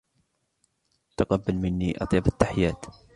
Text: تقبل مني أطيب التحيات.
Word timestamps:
تقبل 1.17 1.55
مني 1.55 1.97
أطيب 2.03 2.27
التحيات. 2.27 2.85